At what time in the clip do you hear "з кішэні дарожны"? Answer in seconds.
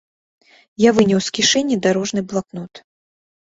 1.25-2.25